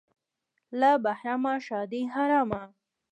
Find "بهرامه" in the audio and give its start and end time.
1.03-1.53